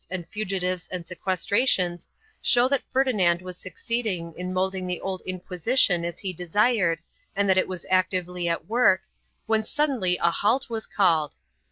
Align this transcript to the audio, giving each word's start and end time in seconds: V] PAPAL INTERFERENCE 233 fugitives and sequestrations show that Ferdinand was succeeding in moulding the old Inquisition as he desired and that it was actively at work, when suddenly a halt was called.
V] 0.01 0.07
PAPAL 0.07 0.15
INTERFERENCE 0.15 0.87
233 0.87 0.87
fugitives 0.87 0.87
and 0.91 1.07
sequestrations 1.85 2.07
show 2.41 2.67
that 2.67 2.83
Ferdinand 2.91 3.43
was 3.43 3.55
succeeding 3.55 4.33
in 4.35 4.51
moulding 4.51 4.87
the 4.87 4.99
old 4.99 5.21
Inquisition 5.27 6.03
as 6.03 6.17
he 6.17 6.33
desired 6.33 6.97
and 7.35 7.47
that 7.47 7.59
it 7.59 7.67
was 7.67 7.85
actively 7.91 8.49
at 8.49 8.65
work, 8.65 9.01
when 9.45 9.63
suddenly 9.63 10.17
a 10.17 10.31
halt 10.31 10.71
was 10.71 10.87
called. 10.87 11.35